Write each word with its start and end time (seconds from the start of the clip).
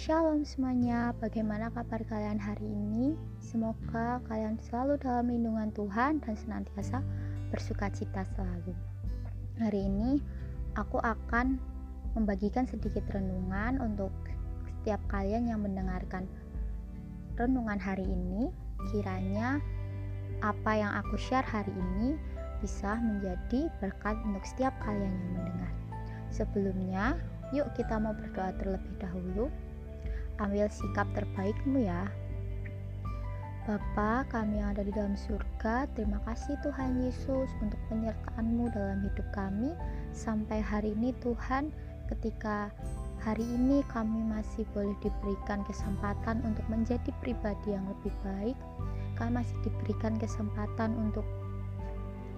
Shalom 0.00 0.48
semuanya, 0.48 1.12
bagaimana 1.20 1.68
kabar 1.68 2.00
kalian 2.08 2.40
hari 2.40 2.64
ini? 2.64 3.12
Semoga 3.36 4.24
kalian 4.24 4.56
selalu 4.64 4.96
dalam 4.96 5.28
lindungan 5.28 5.68
Tuhan 5.76 6.24
dan 6.24 6.34
senantiasa 6.40 7.04
bersuka 7.52 7.92
cita 7.92 8.24
selalu. 8.32 8.72
Hari 9.60 9.76
ini 9.76 10.24
aku 10.72 10.96
akan 11.04 11.60
membagikan 12.16 12.64
sedikit 12.64 13.04
renungan 13.12 13.76
untuk 13.76 14.08
setiap 14.64 15.04
kalian 15.12 15.52
yang 15.52 15.60
mendengarkan 15.60 16.24
renungan 17.36 17.76
hari 17.76 18.08
ini. 18.08 18.48
Kiranya 18.88 19.60
apa 20.40 20.72
yang 20.72 20.96
aku 20.96 21.20
share 21.20 21.44
hari 21.44 21.76
ini 21.76 22.16
bisa 22.64 22.96
menjadi 22.96 23.68
berkat 23.84 24.16
untuk 24.24 24.40
setiap 24.48 24.72
kalian 24.80 25.12
yang 25.12 25.32
mendengar. 25.36 25.59
Sebelumnya, 26.30 27.18
yuk 27.50 27.70
kita 27.74 27.98
mau 27.98 28.14
berdoa 28.14 28.54
terlebih 28.58 28.94
dahulu 29.02 29.50
ambil 30.40 30.66
sikap 30.72 31.06
terbaikmu 31.12 31.84
ya. 31.84 32.08
Bapa 33.68 34.24
kami 34.32 34.58
yang 34.58 34.72
ada 34.72 34.82
di 34.82 34.90
dalam 34.90 35.14
surga, 35.14 35.84
terima 35.92 36.16
kasih 36.24 36.56
Tuhan 36.64 37.04
Yesus 37.04 37.52
untuk 37.60 37.78
penyertaan-Mu 37.92 38.72
dalam 38.72 39.04
hidup 39.04 39.28
kami 39.36 39.76
sampai 40.16 40.64
hari 40.64 40.96
ini 40.96 41.12
Tuhan 41.20 41.68
ketika 42.08 42.72
hari 43.20 43.44
ini 43.44 43.84
kami 43.92 44.24
masih 44.32 44.64
boleh 44.72 44.96
diberikan 45.04 45.60
kesempatan 45.68 46.40
untuk 46.42 46.64
menjadi 46.72 47.12
pribadi 47.20 47.76
yang 47.76 47.84
lebih 47.84 48.10
baik 48.24 48.56
kami 49.20 49.44
masih 49.44 49.56
diberikan 49.60 50.16
kesempatan 50.16 50.96
untuk 50.96 51.28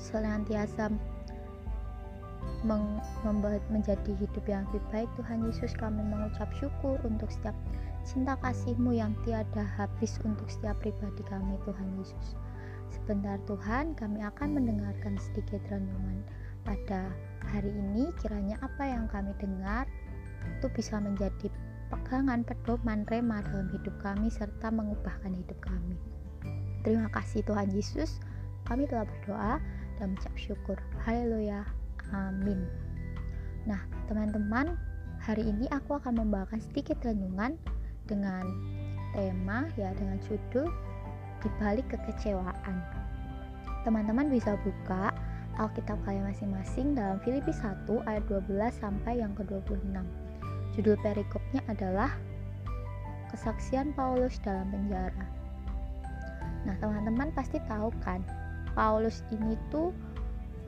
senantiasa 0.02 0.90
membuat 2.62 3.62
menjadi 3.70 4.14
hidup 4.18 4.44
yang 4.46 4.62
lebih 4.70 4.82
baik 4.94 5.10
Tuhan 5.18 5.42
Yesus 5.46 5.74
kami 5.74 6.02
mengucap 6.02 6.46
syukur 6.54 6.98
untuk 7.02 7.30
setiap 7.30 7.54
cinta 8.06 8.34
kasih-Mu 8.42 8.94
yang 8.94 9.14
tiada 9.22 9.66
habis 9.78 10.18
untuk 10.22 10.46
setiap 10.50 10.78
pribadi 10.82 11.22
kami 11.26 11.58
Tuhan 11.66 11.88
Yesus. 11.98 12.38
Sebentar 12.92 13.40
Tuhan, 13.48 13.96
kami 13.96 14.20
akan 14.20 14.58
mendengarkan 14.58 15.16
sedikit 15.16 15.62
renungan 15.72 16.22
pada 16.62 17.10
hari 17.50 17.72
ini. 17.72 18.12
Kiranya 18.20 18.60
apa 18.62 18.84
yang 18.84 19.08
kami 19.08 19.32
dengar 19.40 19.88
itu 20.58 20.66
bisa 20.74 20.98
menjadi 21.00 21.48
pegangan, 21.88 22.44
pedoman, 22.44 23.06
rema 23.08 23.40
dalam 23.48 23.68
hidup 23.72 23.94
kami 24.04 24.28
serta 24.28 24.68
mengubahkan 24.70 25.32
hidup 25.32 25.58
kami. 25.64 25.96
Terima 26.82 27.08
kasih 27.14 27.46
Tuhan 27.46 27.70
Yesus. 27.72 28.18
Kami 28.66 28.86
telah 28.86 29.06
berdoa 29.06 29.58
dan 29.98 30.14
mengucap 30.14 30.34
syukur. 30.38 30.78
Haleluya. 31.02 31.81
Amin. 32.12 32.68
Nah, 33.64 33.80
teman-teman, 34.06 34.76
hari 35.16 35.48
ini 35.48 35.64
aku 35.72 35.96
akan 35.96 36.20
membawakan 36.20 36.60
sedikit 36.60 37.00
renungan 37.00 37.56
dengan 38.04 38.44
tema 39.16 39.68
ya 39.80 39.92
dengan 39.96 40.20
judul 40.28 40.68
dibalik 41.40 41.88
kekecewaan. 41.88 42.76
Teman-teman 43.82 44.30
bisa 44.30 44.54
buka 44.62 45.10
Alkitab 45.60 46.00
kalian 46.08 46.28
masing-masing 46.32 46.96
dalam 46.96 47.20
Filipi 47.20 47.52
1 47.52 47.84
ayat 48.08 48.24
12 48.28 48.72
sampai 48.72 49.20
yang 49.20 49.36
ke-26. 49.36 50.00
Judul 50.72 50.96
perikopnya 51.04 51.60
adalah 51.68 52.16
Kesaksian 53.32 53.96
Paulus 53.96 54.36
dalam 54.44 54.68
penjara. 54.68 55.24
Nah, 56.68 56.76
teman-teman 56.80 57.32
pasti 57.32 57.56
tahu 57.64 57.88
kan, 58.04 58.20
Paulus 58.76 59.24
ini 59.32 59.56
tuh 59.72 59.92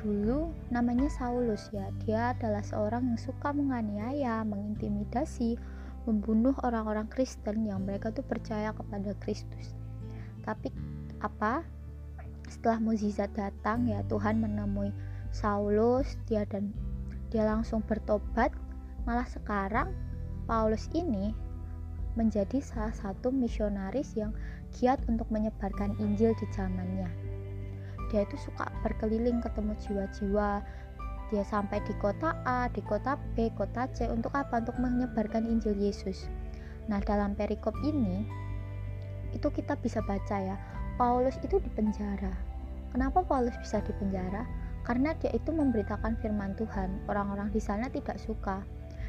dulu 0.05 0.53
namanya 0.69 1.09
Saulus 1.09 1.73
ya. 1.73 1.89
Dia 2.05 2.37
adalah 2.37 2.61
seorang 2.61 3.09
yang 3.09 3.17
suka 3.17 3.57
menganiaya, 3.57 4.45
mengintimidasi, 4.45 5.57
membunuh 6.05 6.53
orang-orang 6.61 7.09
Kristen 7.09 7.65
yang 7.65 7.89
mereka 7.89 8.13
tuh 8.13 8.21
percaya 8.21 8.77
kepada 8.77 9.17
Kristus. 9.25 9.73
Tapi 10.45 10.69
apa? 11.25 11.65
Setelah 12.45 12.77
mukjizat 12.85 13.33
datang 13.33 13.89
ya 13.89 14.05
Tuhan 14.05 14.45
menemui 14.45 14.93
Saulus, 15.33 16.21
dia 16.29 16.45
dan 16.45 16.77
dia 17.33 17.49
langsung 17.49 17.81
bertobat. 17.81 18.53
Malah 19.09 19.27
sekarang 19.27 19.97
Paulus 20.45 20.93
ini 20.93 21.33
menjadi 22.15 22.63
salah 22.63 22.95
satu 22.95 23.33
misionaris 23.33 24.15
yang 24.15 24.37
giat 24.71 25.01
untuk 25.11 25.27
menyebarkan 25.33 25.97
Injil 25.99 26.37
di 26.39 26.47
zamannya. 26.55 27.24
Dia 28.15 28.23
itu 28.23 28.39
suka 28.39 28.71
berkeliling 28.87 29.43
ketemu 29.43 29.75
jiwa-jiwa 29.83 30.63
dia 31.33 31.43
sampai 31.43 31.81
di 31.83 31.91
kota 31.99 32.37
A, 32.45 32.69
di 32.69 32.85
kota 32.85 33.17
B, 33.35 33.49
kota 33.57 33.89
C 33.91 34.07
untuk 34.07 34.31
apa? 34.39 34.61
Untuk 34.61 34.77
menyebarkan 34.77 35.49
Injil 35.49 35.75
Yesus. 35.75 36.31
Nah, 36.87 37.01
dalam 37.01 37.33
perikop 37.33 37.73
ini 37.81 38.29
itu 39.33 39.49
kita 39.51 39.75
bisa 39.81 40.05
baca 40.05 40.37
ya, 40.37 40.55
Paulus 41.01 41.35
itu 41.43 41.59
di 41.59 41.71
penjara. 41.73 42.31
Kenapa 42.95 43.27
Paulus 43.27 43.57
bisa 43.59 43.83
di 43.83 43.91
penjara? 43.99 44.47
Karena 44.87 45.17
dia 45.19 45.33
itu 45.35 45.51
memberitakan 45.51 46.15
firman 46.23 46.55
Tuhan. 46.55 47.03
Orang-orang 47.11 47.51
di 47.51 47.59
sana 47.59 47.91
tidak 47.91 48.21
suka 48.21 48.63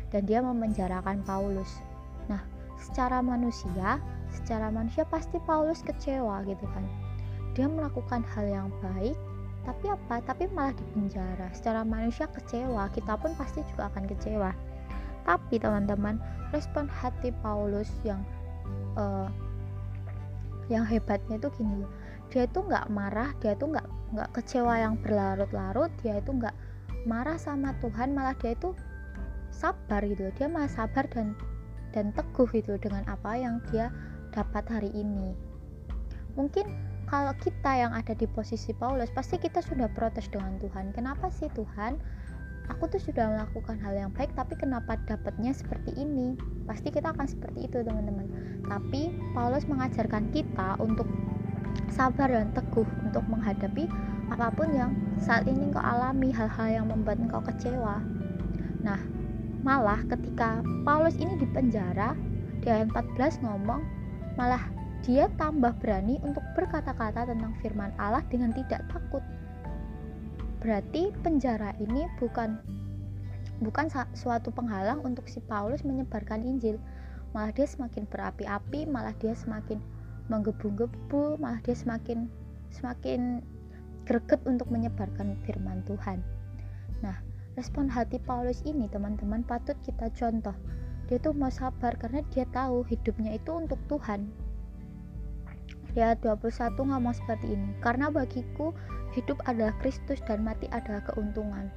dan 0.10 0.26
dia 0.26 0.42
memenjarakan 0.42 1.22
Paulus. 1.28 1.84
Nah, 2.32 2.42
secara 2.80 3.22
manusia, 3.22 4.02
secara 4.32 4.72
manusia 4.74 5.06
pasti 5.06 5.38
Paulus 5.44 5.84
kecewa 5.84 6.42
gitu 6.48 6.66
kan. 6.74 7.05
Dia 7.56 7.72
melakukan 7.72 8.22
hal 8.36 8.46
yang 8.46 8.68
baik, 8.84 9.16
tapi 9.64 9.90
apa? 9.90 10.22
Tapi 10.28 10.52
malah 10.52 10.76
dipenjara. 10.76 11.50
Secara 11.56 11.82
manusia 11.88 12.28
kecewa 12.30 12.92
kita 12.92 13.16
pun 13.16 13.32
pasti 13.40 13.64
juga 13.74 13.88
akan 13.90 14.04
kecewa. 14.12 14.52
Tapi 15.26 15.56
teman-teman 15.58 16.22
respon 16.54 16.86
hati 16.86 17.34
Paulus 17.42 17.90
yang 18.06 18.22
uh, 19.00 19.32
yang 20.68 20.86
hebatnya 20.86 21.40
itu 21.40 21.50
gini. 21.56 21.82
Loh 21.82 21.92
dia 22.34 22.50
itu 22.50 22.60
nggak 22.62 22.90
marah 22.90 23.32
dia 23.42 23.54
itu 23.54 23.66
nggak 23.70 23.88
nggak 24.16 24.30
kecewa 24.34 24.74
yang 24.76 24.96
berlarut-larut 25.02 25.92
dia 26.02 26.18
itu 26.20 26.32
nggak 26.34 26.56
marah 27.06 27.38
sama 27.38 27.76
Tuhan 27.80 28.12
malah 28.18 28.34
dia 28.42 28.58
itu 28.58 28.74
sabar 29.54 30.02
gitu 30.04 30.34
dia 30.36 30.50
malah 30.50 30.70
sabar 30.72 31.06
dan 31.14 31.38
dan 31.94 32.12
teguh 32.12 32.50
gitu 32.52 32.76
dengan 32.82 33.08
apa 33.08 33.40
yang 33.40 33.64
dia 33.72 33.88
dapat 34.36 34.68
hari 34.68 34.92
ini. 34.92 35.32
Mungkin 36.36 36.68
kalau 37.06 37.34
kita 37.38 37.72
yang 37.78 37.94
ada 37.94 38.18
di 38.18 38.26
posisi 38.26 38.74
Paulus 38.74 39.14
pasti 39.14 39.38
kita 39.38 39.62
sudah 39.62 39.86
protes 39.94 40.26
dengan 40.30 40.58
Tuhan. 40.58 40.90
Kenapa 40.94 41.30
sih 41.30 41.50
Tuhan? 41.54 42.02
Aku 42.74 42.90
tuh 42.90 42.98
sudah 42.98 43.30
melakukan 43.30 43.78
hal 43.78 43.94
yang 43.94 44.12
baik 44.18 44.34
tapi 44.34 44.58
kenapa 44.58 44.98
dapatnya 45.06 45.54
seperti 45.54 45.94
ini? 46.02 46.34
Pasti 46.66 46.90
kita 46.90 47.14
akan 47.14 47.30
seperti 47.30 47.70
itu 47.70 47.86
teman-teman. 47.86 48.26
Tapi 48.66 49.14
Paulus 49.38 49.70
mengajarkan 49.70 50.34
kita 50.34 50.82
untuk 50.82 51.06
sabar 51.94 52.34
dan 52.34 52.50
teguh 52.58 52.88
untuk 53.06 53.22
menghadapi 53.30 53.86
apa 54.34 54.50
pun 54.50 54.74
yang 54.74 54.98
saat 55.22 55.46
ini 55.46 55.70
kau 55.70 55.84
alami 55.86 56.34
hal-hal 56.34 56.82
yang 56.82 56.86
membuat 56.90 57.22
engkau 57.22 57.46
kecewa. 57.46 58.02
Nah 58.82 58.98
malah 59.62 60.02
ketika 60.10 60.66
Paulus 60.82 61.18
ini 61.22 61.38
di 61.38 61.46
penjara 61.54 62.18
di 62.66 62.74
ayat 62.74 62.90
14 62.90 63.46
ngomong 63.46 63.82
malah 64.42 64.66
dia 65.06 65.30
tambah 65.38 65.70
berani 65.78 66.18
untuk 66.26 66.42
berkata-kata 66.58 67.30
tentang 67.30 67.54
firman 67.62 67.94
Allah 68.02 68.26
dengan 68.34 68.50
tidak 68.50 68.82
takut. 68.90 69.22
Berarti 70.66 71.14
penjara 71.22 71.78
ini 71.78 72.10
bukan 72.18 72.58
bukan 73.62 73.86
suatu 74.18 74.50
penghalang 74.50 75.06
untuk 75.06 75.30
si 75.30 75.38
Paulus 75.46 75.86
menyebarkan 75.86 76.42
Injil. 76.42 76.82
Malah 77.38 77.54
dia 77.54 77.70
semakin 77.70 78.10
berapi-api, 78.10 78.90
malah 78.90 79.14
dia 79.22 79.38
semakin 79.38 79.78
menggebu-gebu, 80.26 81.38
malah 81.38 81.62
dia 81.62 81.78
semakin 81.78 82.26
semakin 82.74 83.46
greget 84.10 84.42
untuk 84.50 84.74
menyebarkan 84.74 85.38
firman 85.46 85.86
Tuhan. 85.86 86.26
Nah, 87.06 87.22
respon 87.54 87.86
hati 87.94 88.18
Paulus 88.18 88.66
ini 88.66 88.90
teman-teman 88.90 89.46
patut 89.46 89.78
kita 89.86 90.10
contoh. 90.18 90.58
Dia 91.06 91.22
tuh 91.22 91.38
mau 91.38 91.54
sabar 91.54 91.94
karena 92.02 92.26
dia 92.34 92.50
tahu 92.50 92.82
hidupnya 92.90 93.38
itu 93.38 93.54
untuk 93.54 93.78
Tuhan, 93.86 94.26
Ya 95.96 96.12
21 96.20 96.76
ngomong 96.76 97.16
seperti 97.16 97.56
ini 97.56 97.72
karena 97.80 98.12
bagiku 98.12 98.76
hidup 99.16 99.40
adalah 99.48 99.72
Kristus 99.80 100.20
dan 100.28 100.44
mati 100.44 100.68
adalah 100.76 101.00
keuntungan. 101.08 101.72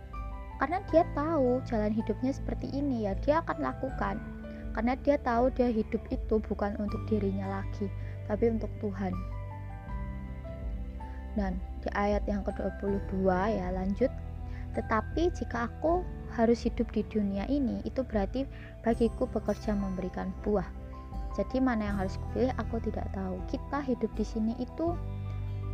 Karena 0.59 0.83
dia 0.91 1.07
tahu 1.15 1.63
jalan 1.71 1.95
hidupnya 1.95 2.35
seperti 2.35 2.67
ini 2.75 3.07
ya 3.07 3.15
dia 3.23 3.39
akan 3.47 3.63
lakukan. 3.63 4.19
Karena 4.75 4.99
dia 5.07 5.23
tahu 5.23 5.55
dia 5.55 5.71
hidup 5.71 6.03
itu 6.11 6.43
bukan 6.51 6.75
untuk 6.83 6.99
dirinya 7.07 7.63
lagi 7.63 7.87
tapi 8.27 8.51
untuk 8.51 8.71
Tuhan. 8.83 9.15
Dan 11.39 11.63
di 11.79 11.89
ayat 11.95 12.27
yang 12.27 12.43
ke-22 12.43 13.23
ya 13.31 13.71
lanjut 13.71 14.11
tetapi 14.75 15.31
jika 15.35 15.71
aku 15.71 16.03
harus 16.35 16.63
hidup 16.67 16.91
di 16.93 17.03
dunia 17.09 17.47
ini 17.49 17.81
itu 17.89 18.05
berarti 18.05 18.45
bagiku 18.85 19.27
bekerja 19.27 19.75
memberikan 19.75 20.31
buah 20.45 20.78
jadi 21.39 21.63
mana 21.63 21.95
yang 21.95 21.97
harus 22.03 22.19
kupilih 22.19 22.51
aku 22.59 22.83
tidak 22.83 23.07
tahu. 23.15 23.39
Kita 23.47 23.79
hidup 23.87 24.11
di 24.19 24.27
sini 24.27 24.59
itu 24.59 24.99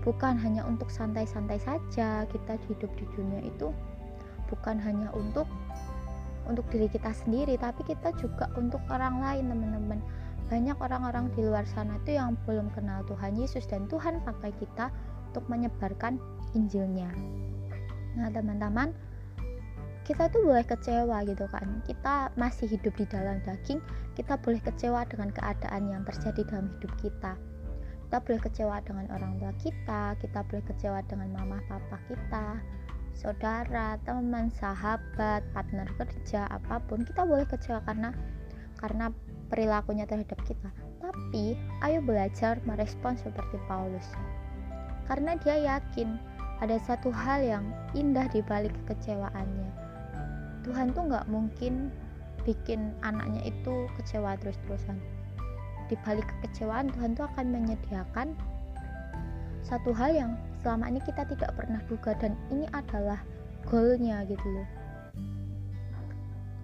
bukan 0.04 0.36
hanya 0.36 0.60
untuk 0.68 0.92
santai-santai 0.92 1.56
saja. 1.56 2.28
Kita 2.28 2.60
hidup 2.68 2.92
di 3.00 3.08
dunia 3.16 3.40
itu 3.40 3.72
bukan 4.52 4.76
hanya 4.76 5.08
untuk 5.16 5.48
untuk 6.44 6.64
diri 6.68 6.88
kita 6.92 7.12
sendiri 7.12 7.56
tapi 7.56 7.80
kita 7.88 8.12
juga 8.20 8.52
untuk 8.54 8.80
orang 8.92 9.20
lain 9.24 9.48
teman-teman 9.48 10.00
banyak 10.52 10.76
orang-orang 10.76 11.32
di 11.32 11.40
luar 11.40 11.64
sana 11.64 11.96
itu 12.04 12.20
yang 12.20 12.36
belum 12.44 12.68
kenal 12.76 13.00
Tuhan 13.08 13.32
Yesus 13.40 13.64
dan 13.64 13.88
Tuhan 13.88 14.20
pakai 14.28 14.52
kita 14.60 14.92
untuk 15.32 15.44
menyebarkan 15.48 16.20
Injilnya 16.52 17.08
nah 18.14 18.28
teman-teman 18.28 18.92
kita 20.04 20.28
tuh 20.28 20.44
boleh 20.44 20.64
kecewa 20.68 21.24
gitu 21.24 21.48
kan. 21.48 21.80
Kita 21.88 22.28
masih 22.36 22.68
hidup 22.68 22.92
di 23.00 23.08
dalam 23.08 23.40
daging 23.40 23.80
kita 24.12 24.36
boleh 24.36 24.60
kecewa 24.60 25.08
dengan 25.08 25.32
keadaan 25.32 25.88
yang 25.88 26.04
terjadi 26.04 26.44
dalam 26.44 26.68
hidup 26.76 26.92
kita. 27.00 27.32
Kita 28.06 28.20
boleh 28.20 28.40
kecewa 28.44 28.76
dengan 28.84 29.08
orang 29.16 29.40
tua 29.40 29.52
kita 29.56 30.02
kita 30.20 30.40
boleh 30.44 30.64
kecewa 30.68 31.00
dengan 31.08 31.28
mama 31.34 31.58
papa 31.66 31.96
kita 32.06 32.60
saudara 33.16 33.96
teman 34.04 34.52
sahabat 34.52 35.40
partner 35.54 35.88
kerja 35.96 36.50
apa 36.52 36.82
pun 36.84 37.06
kita 37.06 37.24
boleh 37.24 37.48
kecewa 37.48 37.80
karena 37.88 38.12
karena 38.76 39.08
perilakunya 39.48 40.04
terhadap 40.04 40.36
kita. 40.44 40.68
Tapi 41.00 41.56
ayo 41.80 42.04
belajar 42.04 42.60
merespon 42.68 43.16
seperti 43.16 43.56
Paulus. 43.64 44.04
Karena 45.08 45.36
dia 45.40 45.56
yakin 45.56 46.20
ada 46.60 46.76
satu 46.76 47.08
hal 47.08 47.40
yang 47.40 47.64
indah 47.96 48.28
di 48.30 48.44
balik 48.44 48.72
kekecewaannya 48.84 49.83
Tuhan 50.64 50.96
tuh 50.96 51.06
nggak 51.06 51.28
mungkin 51.28 51.92
bikin 52.48 52.92
anaknya 53.04 53.44
itu 53.44 53.88
kecewa 54.00 54.36
terus-terusan. 54.40 54.96
Di 55.92 55.96
balik 56.02 56.24
kekecewaan 56.40 56.88
Tuhan 56.96 57.12
tuh 57.14 57.28
akan 57.28 57.46
menyediakan 57.52 58.32
satu 59.64 59.92
hal 59.92 60.12
yang 60.12 60.32
selama 60.60 60.88
ini 60.88 61.00
kita 61.04 61.24
tidak 61.28 61.52
pernah 61.56 61.80
duga 61.88 62.16
dan 62.16 62.36
ini 62.48 62.64
adalah 62.72 63.20
goalnya 63.68 64.24
gitu 64.24 64.44
loh. 64.44 64.68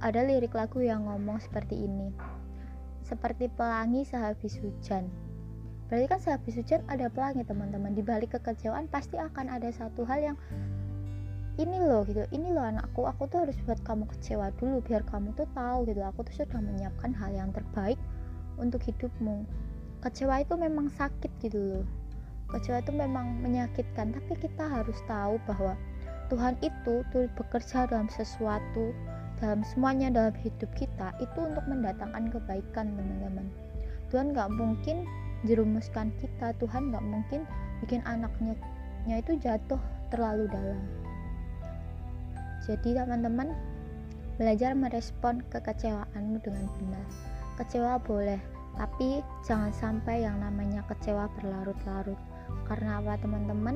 Ada 0.00 0.24
lirik 0.24 0.56
lagu 0.56 0.80
yang 0.80 1.04
ngomong 1.04 1.36
seperti 1.44 1.84
ini 1.84 2.40
seperti 3.10 3.50
pelangi 3.50 4.06
sehabis 4.06 4.62
hujan. 4.62 5.10
Berarti 5.90 6.06
kan 6.06 6.20
sehabis 6.22 6.54
hujan 6.62 6.86
ada 6.86 7.10
pelangi 7.10 7.42
teman-teman. 7.42 7.90
Di 7.98 8.06
balik 8.06 8.38
kekecewaan 8.38 8.86
pasti 8.86 9.18
akan 9.18 9.50
ada 9.50 9.74
satu 9.74 10.06
hal 10.06 10.22
yang 10.22 10.36
ini 11.60 11.76
loh 11.76 12.08
gitu. 12.08 12.24
Ini 12.32 12.56
loh 12.56 12.64
anakku 12.64 13.04
aku 13.04 13.28
tuh 13.28 13.44
harus 13.44 13.56
buat 13.68 13.76
kamu 13.84 14.08
kecewa 14.08 14.48
dulu 14.56 14.80
biar 14.80 15.04
kamu 15.04 15.36
tuh 15.36 15.44
tahu 15.52 15.84
gitu. 15.84 16.00
Aku 16.00 16.24
tuh 16.24 16.32
sudah 16.32 16.60
menyiapkan 16.64 17.12
hal 17.12 17.30
yang 17.36 17.52
terbaik 17.52 18.00
untuk 18.56 18.80
hidupmu. 18.80 19.44
Kecewa 20.00 20.40
itu 20.40 20.56
memang 20.56 20.88
sakit 20.96 21.28
gitu 21.44 21.60
loh. 21.60 21.84
Kecewa 22.48 22.80
itu 22.80 22.92
memang 22.96 23.44
menyakitkan 23.44 24.16
tapi 24.16 24.32
kita 24.40 24.64
harus 24.64 24.96
tahu 25.04 25.36
bahwa 25.44 25.76
Tuhan 26.32 26.56
itu 26.64 27.04
tuh 27.12 27.28
bekerja 27.36 27.90
dalam 27.90 28.08
sesuatu 28.08 28.96
dalam 29.40 29.64
semuanya 29.64 30.12
dalam 30.12 30.36
hidup 30.40 30.68
kita 30.76 31.16
itu 31.20 31.38
untuk 31.40 31.64
mendatangkan 31.68 32.28
kebaikan 32.32 32.92
teman-teman. 32.96 33.48
Tuhan 34.12 34.36
nggak 34.36 34.50
mungkin 34.52 35.06
jerumuskan 35.48 36.12
kita 36.20 36.52
Tuhan 36.60 36.92
nggak 36.92 37.04
mungkin 37.04 37.48
bikin 37.80 38.04
anaknya 38.04 38.54
itu 39.08 39.40
jatuh 39.40 39.80
terlalu 40.12 40.44
dalam 40.52 40.78
jadi 42.70 43.02
teman-teman 43.02 43.50
belajar 44.38 44.78
merespon 44.78 45.42
kekecewaanmu 45.50 46.38
dengan 46.38 46.70
benar. 46.78 47.06
Kecewa 47.58 47.98
boleh, 47.98 48.38
tapi 48.78 49.26
jangan 49.42 49.74
sampai 49.74 50.22
yang 50.22 50.38
namanya 50.38 50.86
kecewa 50.86 51.26
berlarut-larut. 51.34 52.16
Karena 52.70 53.02
apa 53.02 53.18
teman-teman? 53.18 53.74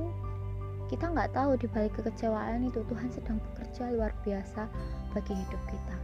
Kita 0.87 1.11
nggak 1.11 1.35
tahu 1.35 1.58
di 1.58 1.67
balik 1.67 1.99
kekecewaan 1.99 2.70
itu 2.70 2.87
Tuhan 2.87 3.11
sedang 3.11 3.43
bekerja 3.50 3.91
luar 3.91 4.14
biasa 4.23 4.70
bagi 5.11 5.35
hidup 5.35 5.62
kita. 5.67 5.97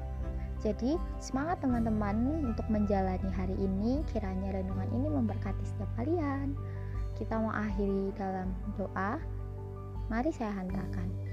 Jadi 0.61 0.99
semangat 1.23 1.63
teman-teman 1.63 2.51
untuk 2.51 2.67
menjalani 2.67 3.31
hari 3.33 3.55
ini. 3.55 4.03
Kiranya 4.11 4.61
renungan 4.61 4.91
ini 4.93 5.09
memberkati 5.09 5.63
setiap 5.63 5.89
kalian. 5.95 6.59
Kita 7.15 7.39
mau 7.39 7.55
akhiri 7.55 8.13
dalam 8.19 8.51
doa. 8.75 9.17
Mari 10.11 10.35
saya 10.35 10.53
hantarkan. 10.59 11.30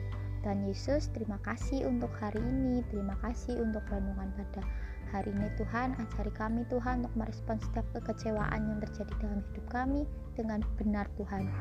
Tuhan 0.47 0.63
Yesus, 0.63 1.11
terima 1.11 1.35
kasih 1.43 1.91
untuk 1.91 2.07
hari 2.23 2.39
ini. 2.39 2.79
Terima 2.87 3.19
kasih 3.19 3.59
untuk 3.59 3.83
renungan 3.91 4.31
pada 4.31 4.63
hari 5.11 5.35
ini 5.35 5.51
Tuhan. 5.59 5.91
Ajari 5.99 6.31
kami 6.31 6.63
Tuhan 6.71 7.03
untuk 7.03 7.19
merespon 7.19 7.59
setiap 7.59 7.83
kekecewaan 7.91 8.55
yang 8.55 8.79
terjadi 8.79 9.11
dalam 9.19 9.43
hidup 9.43 9.67
kami 9.67 10.07
dengan 10.39 10.63
benar 10.79 11.03
Tuhan. 11.19 11.51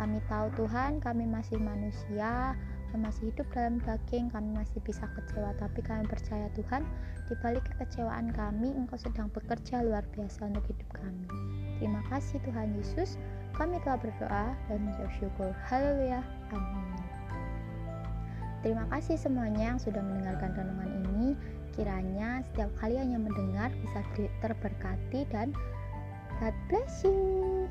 Kami 0.00 0.24
tahu 0.32 0.48
Tuhan, 0.56 1.04
kami 1.04 1.28
masih 1.28 1.60
manusia, 1.60 2.56
kami 2.88 3.12
masih 3.12 3.28
hidup 3.28 3.44
dalam 3.52 3.76
daging, 3.84 4.32
kami 4.32 4.56
masih 4.56 4.80
bisa 4.88 5.04
kecewa, 5.12 5.52
tapi 5.60 5.84
kami 5.84 6.08
percaya 6.08 6.48
Tuhan, 6.56 6.88
di 7.28 7.36
balik 7.44 7.68
kekecewaan 7.76 8.32
kami, 8.32 8.72
Engkau 8.72 8.96
sedang 8.96 9.28
bekerja 9.36 9.84
luar 9.84 10.08
biasa 10.16 10.48
untuk 10.48 10.64
hidup 10.64 10.88
kami. 10.96 11.28
Terima 11.76 12.00
kasih 12.08 12.40
Tuhan 12.48 12.72
Yesus, 12.72 13.20
kami 13.52 13.76
telah 13.84 14.00
berdoa 14.00 14.56
dan 14.72 14.80
menjawab 14.80 15.12
syukur. 15.20 15.52
Haleluya. 15.68 16.24
Amin. 16.56 17.19
Terima 18.60 18.84
kasih 18.92 19.16
semuanya 19.16 19.72
yang 19.72 19.80
sudah 19.80 20.04
mendengarkan 20.04 20.52
renungan 20.52 20.90
ini. 21.08 21.26
Kiranya 21.72 22.44
setiap 22.44 22.68
kalian 22.76 23.16
yang 23.16 23.24
mendengar 23.24 23.72
bisa 23.80 24.04
terberkati 24.44 25.24
dan 25.32 25.56
God 26.40 26.52
bless 26.68 27.00
you. 27.04 27.64